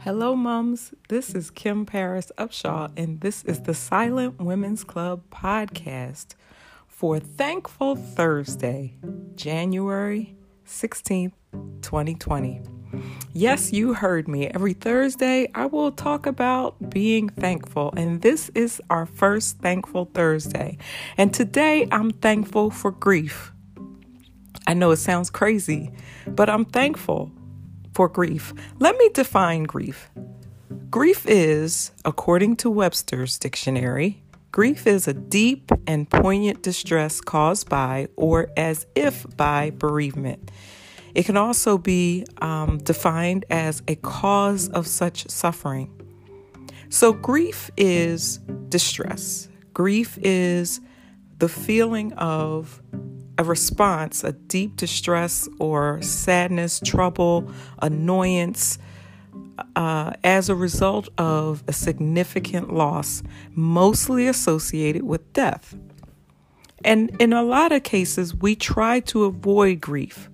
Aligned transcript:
Hello, 0.00 0.36
mums. 0.36 0.94
This 1.08 1.34
is 1.34 1.50
Kim 1.50 1.84
Paris 1.84 2.30
Upshaw, 2.38 2.88
and 2.96 3.20
this 3.20 3.42
is 3.42 3.62
the 3.62 3.74
Silent 3.74 4.40
Women's 4.40 4.84
Club 4.84 5.22
podcast 5.30 6.36
for 6.86 7.18
Thankful 7.18 7.96
Thursday, 7.96 8.94
January 9.34 10.36
16th, 10.64 11.32
2020. 11.82 12.60
Yes, 13.32 13.72
you 13.72 13.92
heard 13.92 14.28
me. 14.28 14.46
Every 14.46 14.72
Thursday, 14.72 15.50
I 15.56 15.66
will 15.66 15.90
talk 15.90 16.26
about 16.26 16.90
being 16.90 17.28
thankful, 17.28 17.92
and 17.96 18.22
this 18.22 18.50
is 18.54 18.80
our 18.90 19.04
first 19.04 19.58
Thankful 19.58 20.08
Thursday. 20.14 20.78
And 21.16 21.34
today, 21.34 21.88
I'm 21.90 22.12
thankful 22.12 22.70
for 22.70 22.92
grief. 22.92 23.52
I 24.68 24.74
know 24.74 24.92
it 24.92 24.98
sounds 24.98 25.28
crazy, 25.28 25.90
but 26.24 26.48
I'm 26.48 26.66
thankful 26.66 27.32
for 27.98 28.08
grief. 28.08 28.54
Let 28.78 28.96
me 28.96 29.08
define 29.12 29.64
grief. 29.64 30.08
Grief 30.88 31.26
is, 31.26 31.90
according 32.04 32.54
to 32.58 32.70
Webster's 32.70 33.36
dictionary, 33.40 34.22
grief 34.52 34.86
is 34.86 35.08
a 35.08 35.12
deep 35.14 35.72
and 35.84 36.08
poignant 36.08 36.62
distress 36.62 37.20
caused 37.20 37.68
by 37.68 38.06
or 38.14 38.52
as 38.56 38.86
if 38.94 39.26
by 39.36 39.70
bereavement. 39.70 40.52
It 41.16 41.26
can 41.26 41.36
also 41.36 41.76
be 41.76 42.24
um, 42.40 42.78
defined 42.78 43.44
as 43.50 43.82
a 43.88 43.96
cause 43.96 44.68
of 44.68 44.86
such 44.86 45.28
suffering. 45.28 45.90
So, 46.90 47.12
grief 47.12 47.68
is 47.76 48.38
distress. 48.68 49.48
Grief 49.74 50.16
is 50.22 50.80
the 51.40 51.48
feeling 51.48 52.12
of 52.12 52.80
a 53.38 53.44
response, 53.44 54.24
a 54.24 54.32
deep 54.32 54.76
distress 54.76 55.48
or 55.58 56.02
sadness, 56.02 56.80
trouble, 56.84 57.50
annoyance, 57.78 58.78
uh, 59.76 60.12
as 60.24 60.48
a 60.48 60.54
result 60.54 61.08
of 61.18 61.62
a 61.68 61.72
significant 61.72 62.72
loss, 62.74 63.22
mostly 63.54 64.26
associated 64.26 65.04
with 65.04 65.32
death. 65.32 65.76
And 66.84 67.10
in 67.20 67.32
a 67.32 67.42
lot 67.42 67.72
of 67.72 67.82
cases, 67.82 68.34
we 68.34 68.54
try 68.54 69.00
to 69.00 69.24
avoid 69.24 69.80
grief. 69.80 70.28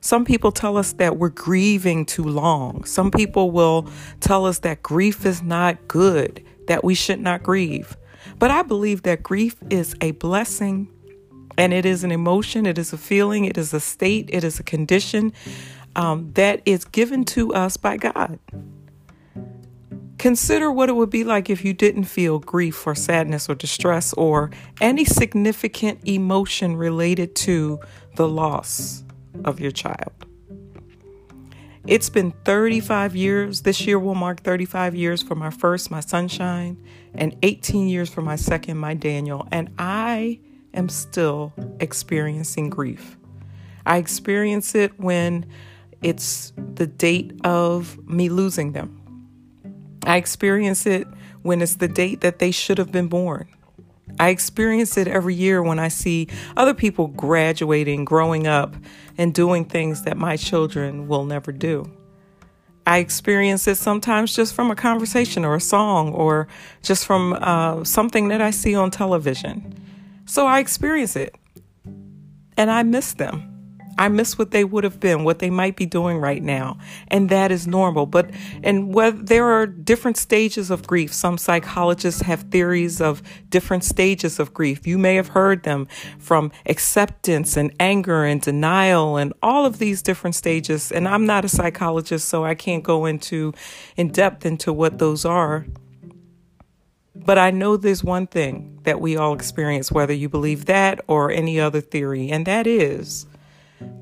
Some 0.00 0.24
people 0.24 0.52
tell 0.52 0.76
us 0.76 0.92
that 0.94 1.16
we're 1.16 1.28
grieving 1.28 2.06
too 2.06 2.22
long. 2.22 2.84
Some 2.84 3.10
people 3.10 3.50
will 3.50 3.88
tell 4.20 4.46
us 4.46 4.60
that 4.60 4.82
grief 4.82 5.26
is 5.26 5.42
not 5.42 5.88
good, 5.88 6.44
that 6.68 6.84
we 6.84 6.94
should 6.94 7.20
not 7.20 7.42
grieve. 7.42 7.96
But 8.38 8.52
I 8.52 8.62
believe 8.62 9.02
that 9.02 9.24
grief 9.24 9.56
is 9.70 9.96
a 10.00 10.12
blessing 10.12 10.88
and 11.58 11.74
it 11.74 11.84
is 11.84 12.04
an 12.04 12.12
emotion, 12.12 12.64
it 12.64 12.78
is 12.78 12.92
a 12.92 12.96
feeling, 12.96 13.44
it 13.44 13.58
is 13.58 13.74
a 13.74 13.80
state, 13.80 14.30
it 14.32 14.44
is 14.44 14.60
a 14.60 14.62
condition 14.62 15.32
um, 15.96 16.32
that 16.34 16.62
is 16.64 16.84
given 16.84 17.24
to 17.24 17.52
us 17.52 17.76
by 17.76 17.96
God. 17.96 18.38
Consider 20.18 20.70
what 20.70 20.88
it 20.88 20.94
would 20.94 21.10
be 21.10 21.24
like 21.24 21.50
if 21.50 21.64
you 21.64 21.72
didn't 21.72 22.04
feel 22.04 22.38
grief 22.38 22.86
or 22.86 22.94
sadness 22.94 23.48
or 23.48 23.56
distress 23.56 24.12
or 24.14 24.50
any 24.80 25.04
significant 25.04 26.00
emotion 26.08 26.76
related 26.76 27.34
to 27.34 27.80
the 28.14 28.28
loss 28.28 29.02
of 29.44 29.60
your 29.60 29.70
child. 29.72 30.12
It's 31.86 32.10
been 32.10 32.32
35 32.44 33.16
years. 33.16 33.62
This 33.62 33.86
year 33.86 33.98
will 33.98 34.14
mark 34.14 34.42
35 34.42 34.94
years 34.94 35.22
for 35.22 35.34
my 35.34 35.50
first, 35.50 35.90
my 35.90 36.00
sunshine, 36.00 36.76
and 37.14 37.34
18 37.42 37.88
years 37.88 38.10
for 38.10 38.22
my 38.22 38.36
second, 38.36 38.76
my 38.76 38.94
Daniel. 38.94 39.48
And 39.50 39.70
I 39.78 40.40
am 40.78 40.88
still 40.88 41.52
experiencing 41.80 42.70
grief. 42.70 43.18
I 43.84 43.98
experience 43.98 44.74
it 44.74 44.98
when 44.98 45.46
it's 46.02 46.52
the 46.74 46.86
date 46.86 47.32
of 47.44 47.98
me 48.08 48.28
losing 48.28 48.72
them. 48.72 48.94
I 50.06 50.16
experience 50.16 50.86
it 50.86 51.06
when 51.42 51.60
it's 51.60 51.76
the 51.76 51.88
date 51.88 52.20
that 52.20 52.38
they 52.38 52.50
should 52.50 52.78
have 52.78 52.92
been 52.92 53.08
born. 53.08 53.48
I 54.20 54.30
experience 54.30 54.96
it 54.96 55.06
every 55.06 55.34
year 55.34 55.62
when 55.62 55.78
I 55.78 55.88
see 55.88 56.28
other 56.56 56.74
people 56.74 57.08
graduating, 57.08 58.04
growing 58.04 58.46
up, 58.46 58.74
and 59.16 59.34
doing 59.34 59.64
things 59.64 60.02
that 60.02 60.16
my 60.16 60.36
children 60.36 61.08
will 61.08 61.24
never 61.24 61.52
do. 61.52 61.90
I 62.86 62.98
experience 62.98 63.68
it 63.68 63.74
sometimes 63.74 64.34
just 64.34 64.54
from 64.54 64.70
a 64.70 64.76
conversation 64.76 65.44
or 65.44 65.56
a 65.56 65.60
song 65.60 66.14
or 66.14 66.48
just 66.82 67.04
from 67.04 67.34
uh, 67.34 67.84
something 67.84 68.28
that 68.28 68.40
I 68.40 68.50
see 68.50 68.74
on 68.74 68.90
television. 68.90 69.87
So 70.28 70.46
I 70.46 70.58
experience 70.58 71.16
it 71.16 71.34
and 72.58 72.70
I 72.70 72.82
miss 72.82 73.14
them. 73.14 73.54
I 73.96 74.08
miss 74.08 74.38
what 74.38 74.52
they 74.52 74.62
would 74.62 74.84
have 74.84 75.00
been, 75.00 75.24
what 75.24 75.40
they 75.40 75.48
might 75.50 75.74
be 75.74 75.86
doing 75.86 76.18
right 76.18 76.42
now. 76.42 76.78
And 77.08 77.30
that 77.30 77.50
is 77.50 77.66
normal. 77.66 78.04
But, 78.06 78.30
and 78.62 78.94
whether 78.94 79.16
there 79.16 79.46
are 79.46 79.66
different 79.66 80.18
stages 80.18 80.70
of 80.70 80.86
grief. 80.86 81.12
Some 81.12 81.36
psychologists 81.38 82.20
have 82.20 82.42
theories 82.42 83.00
of 83.00 83.22
different 83.48 83.84
stages 83.84 84.38
of 84.38 84.54
grief. 84.54 84.86
You 84.86 84.98
may 84.98 85.16
have 85.16 85.28
heard 85.28 85.64
them 85.64 85.88
from 86.18 86.52
acceptance 86.66 87.56
and 87.56 87.74
anger 87.80 88.24
and 88.24 88.40
denial 88.40 89.16
and 89.16 89.32
all 89.42 89.64
of 89.66 89.78
these 89.78 90.02
different 90.02 90.36
stages. 90.36 90.92
And 90.92 91.08
I'm 91.08 91.26
not 91.26 91.44
a 91.44 91.48
psychologist, 91.48 92.28
so 92.28 92.44
I 92.44 92.54
can't 92.54 92.84
go 92.84 93.06
into 93.06 93.52
in 93.96 94.12
depth 94.12 94.46
into 94.46 94.72
what 94.74 94.98
those 94.98 95.24
are. 95.24 95.66
But 97.24 97.38
I 97.38 97.50
know 97.50 97.76
there's 97.76 98.02
one 98.02 98.26
thing 98.26 98.80
that 98.84 99.00
we 99.00 99.16
all 99.16 99.34
experience, 99.34 99.92
whether 99.92 100.14
you 100.14 100.28
believe 100.28 100.64
that 100.64 101.00
or 101.06 101.30
any 101.30 101.60
other 101.60 101.80
theory, 101.80 102.30
and 102.30 102.46
that 102.46 102.66
is 102.66 103.26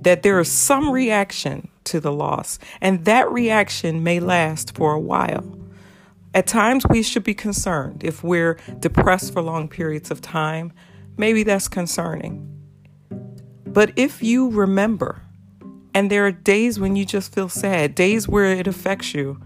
that 0.00 0.22
there 0.22 0.38
is 0.40 0.50
some 0.50 0.90
reaction 0.90 1.68
to 1.84 2.00
the 2.00 2.12
loss, 2.12 2.58
and 2.80 3.04
that 3.04 3.30
reaction 3.30 4.02
may 4.02 4.20
last 4.20 4.74
for 4.74 4.92
a 4.92 5.00
while. 5.00 5.44
At 6.34 6.46
times, 6.46 6.86
we 6.88 7.02
should 7.02 7.24
be 7.24 7.34
concerned 7.34 8.04
if 8.04 8.22
we're 8.22 8.58
depressed 8.78 9.32
for 9.32 9.42
long 9.42 9.68
periods 9.68 10.10
of 10.10 10.20
time. 10.20 10.72
Maybe 11.16 11.42
that's 11.42 11.68
concerning. 11.68 12.52
But 13.66 13.92
if 13.96 14.22
you 14.22 14.50
remember, 14.50 15.22
and 15.94 16.10
there 16.10 16.26
are 16.26 16.32
days 16.32 16.78
when 16.78 16.94
you 16.94 17.04
just 17.04 17.34
feel 17.34 17.48
sad, 17.48 17.94
days 17.94 18.28
where 18.28 18.46
it 18.46 18.66
affects 18.66 19.14
you, 19.14 19.40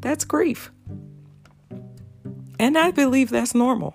that's 0.00 0.24
grief. 0.24 0.70
And 2.58 2.78
I 2.78 2.90
believe 2.90 3.30
that's 3.30 3.54
normal. 3.54 3.94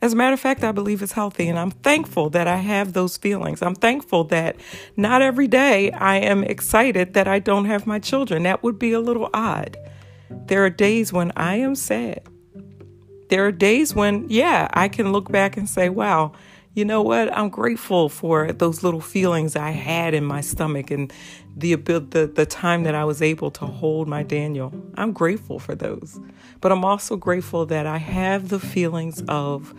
As 0.00 0.14
a 0.14 0.16
matter 0.16 0.34
of 0.34 0.40
fact, 0.40 0.64
I 0.64 0.72
believe 0.72 1.00
it's 1.00 1.12
healthy, 1.12 1.48
and 1.48 1.56
I'm 1.56 1.70
thankful 1.70 2.28
that 2.30 2.48
I 2.48 2.56
have 2.56 2.92
those 2.92 3.16
feelings. 3.16 3.62
I'm 3.62 3.76
thankful 3.76 4.24
that 4.24 4.56
not 4.96 5.22
every 5.22 5.46
day 5.46 5.92
I 5.92 6.16
am 6.16 6.42
excited 6.42 7.14
that 7.14 7.28
I 7.28 7.38
don't 7.38 7.66
have 7.66 7.86
my 7.86 8.00
children. 8.00 8.42
That 8.42 8.64
would 8.64 8.80
be 8.80 8.92
a 8.92 9.00
little 9.00 9.30
odd. 9.32 9.76
There 10.28 10.64
are 10.64 10.70
days 10.70 11.12
when 11.12 11.30
I 11.36 11.56
am 11.56 11.76
sad. 11.76 12.22
There 13.28 13.46
are 13.46 13.52
days 13.52 13.94
when, 13.94 14.26
yeah, 14.28 14.68
I 14.72 14.88
can 14.88 15.12
look 15.12 15.30
back 15.30 15.56
and 15.56 15.68
say, 15.68 15.88
wow, 15.88 16.32
you 16.74 16.84
know 16.84 17.02
what? 17.02 17.36
I'm 17.36 17.50
grateful 17.50 18.08
for 18.08 18.52
those 18.52 18.82
little 18.82 19.00
feelings 19.00 19.56
I 19.56 19.70
had 19.70 20.14
in 20.14 20.24
my 20.24 20.40
stomach 20.40 20.90
and 20.90 21.12
the 21.54 21.74
the 21.74 22.30
the 22.34 22.46
time 22.46 22.84
that 22.84 22.94
I 22.94 23.04
was 23.04 23.20
able 23.20 23.50
to 23.52 23.66
hold 23.66 24.08
my 24.08 24.22
Daniel. 24.22 24.72
I'm 24.96 25.12
grateful 25.12 25.58
for 25.58 25.74
those. 25.74 26.18
But 26.60 26.72
I'm 26.72 26.84
also 26.84 27.16
grateful 27.16 27.66
that 27.66 27.86
I 27.86 27.98
have 27.98 28.48
the 28.48 28.60
feelings 28.60 29.22
of 29.28 29.74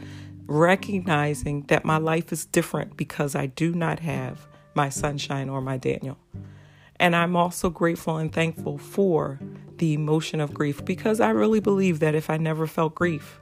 recognizing 0.46 1.64
that 1.64 1.84
my 1.84 1.98
life 1.98 2.32
is 2.32 2.46
different 2.46 2.96
because 2.96 3.36
I 3.36 3.48
do 3.48 3.74
not 3.74 4.00
have 4.00 4.46
my 4.76 4.90
sunshine 4.90 5.50
or 5.50 5.62
my 5.62 5.78
Daniel. 5.78 6.18
And 7.00 7.16
I'm 7.16 7.36
also 7.36 7.70
grateful 7.70 8.18
and 8.18 8.32
thankful 8.32 8.78
for 8.78 9.40
the 9.78 9.94
emotion 9.94 10.40
of 10.40 10.54
grief 10.54 10.86
because 10.86 11.20
I 11.20 11.32
really 11.32 11.60
believe 11.60 12.00
that 12.00 12.14
if 12.14 12.30
I 12.30 12.38
never 12.38 12.68
felt 12.68 12.94
grief, 12.94 13.40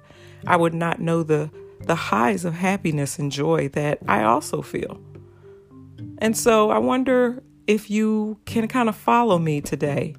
I 0.47 0.55
would 0.55 0.73
not 0.73 1.01
know 1.01 1.21
the 1.21 1.51
the 1.85 1.95
highs 1.95 2.45
of 2.45 2.53
happiness 2.53 3.19
and 3.19 3.31
joy 3.31 3.69
that 3.69 3.99
I 4.07 4.23
also 4.23 4.61
feel. 4.61 4.99
And 6.19 6.37
so 6.37 6.69
I 6.69 6.77
wonder 6.77 7.41
if 7.67 7.89
you 7.89 8.37
can 8.45 8.67
kind 8.67 8.89
of 8.89 8.95
follow 8.95 9.39
me 9.39 9.61
today 9.61 10.15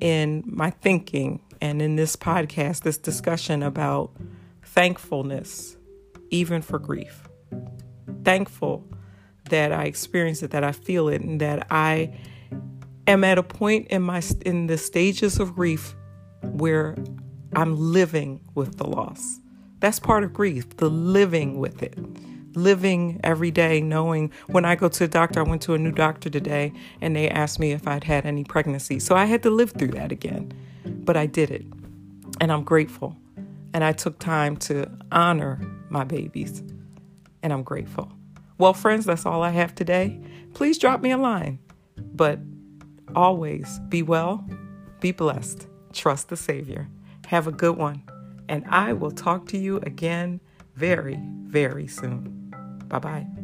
in 0.00 0.42
my 0.46 0.70
thinking 0.70 1.40
and 1.60 1.80
in 1.80 1.96
this 1.96 2.16
podcast, 2.16 2.82
this 2.82 2.98
discussion 2.98 3.62
about 3.62 4.10
thankfulness, 4.62 5.76
even 6.30 6.62
for 6.62 6.78
grief. 6.78 7.28
Thankful 8.24 8.86
that 9.50 9.72
I 9.72 9.84
experience 9.84 10.42
it, 10.42 10.50
that 10.50 10.64
I 10.64 10.72
feel 10.72 11.08
it, 11.08 11.20
and 11.20 11.40
that 11.40 11.66
I 11.70 12.18
am 13.06 13.24
at 13.24 13.38
a 13.38 13.42
point 13.42 13.88
in 13.88 14.02
my 14.02 14.22
in 14.44 14.66
the 14.66 14.78
stages 14.78 15.38
of 15.38 15.54
grief 15.54 15.94
where 16.42 16.96
I'm 17.54 17.76
living 17.76 18.40
with 18.54 18.78
the 18.78 18.86
loss. 18.86 19.40
That's 19.84 20.00
part 20.00 20.24
of 20.24 20.32
grief, 20.32 20.78
the 20.78 20.88
living 20.88 21.58
with 21.58 21.82
it. 21.82 21.98
Living 22.56 23.20
every 23.22 23.50
day, 23.50 23.82
knowing 23.82 24.32
when 24.46 24.64
I 24.64 24.76
go 24.76 24.88
to 24.88 24.98
the 25.00 25.08
doctor, 25.08 25.40
I 25.40 25.42
went 25.42 25.60
to 25.60 25.74
a 25.74 25.78
new 25.78 25.92
doctor 25.92 26.30
today 26.30 26.72
and 27.02 27.14
they 27.14 27.28
asked 27.28 27.60
me 27.60 27.72
if 27.72 27.86
I'd 27.86 28.04
had 28.04 28.24
any 28.24 28.44
pregnancy. 28.44 28.98
So 28.98 29.14
I 29.14 29.26
had 29.26 29.42
to 29.42 29.50
live 29.50 29.72
through 29.72 29.88
that 29.88 30.10
again. 30.10 30.54
But 30.86 31.18
I 31.18 31.26
did 31.26 31.50
it. 31.50 31.66
And 32.40 32.50
I'm 32.50 32.64
grateful. 32.64 33.14
And 33.74 33.84
I 33.84 33.92
took 33.92 34.18
time 34.18 34.56
to 34.68 34.90
honor 35.12 35.60
my 35.90 36.04
babies. 36.04 36.62
And 37.42 37.52
I'm 37.52 37.62
grateful. 37.62 38.10
Well, 38.56 38.72
friends, 38.72 39.04
that's 39.04 39.26
all 39.26 39.42
I 39.42 39.50
have 39.50 39.74
today. 39.74 40.18
Please 40.54 40.78
drop 40.78 41.02
me 41.02 41.10
a 41.10 41.18
line. 41.18 41.58
But 41.98 42.38
always 43.14 43.80
be 43.90 44.02
well, 44.02 44.48
be 45.00 45.12
blessed. 45.12 45.66
trust 45.92 46.30
the 46.30 46.38
Savior. 46.38 46.88
Have 47.26 47.46
a 47.46 47.52
good 47.52 47.76
one. 47.76 48.02
And 48.48 48.64
I 48.68 48.92
will 48.92 49.10
talk 49.10 49.46
to 49.48 49.58
you 49.58 49.78
again 49.78 50.40
very, 50.74 51.18
very 51.44 51.86
soon. 51.86 52.52
Bye 52.88 52.98
bye. 52.98 53.43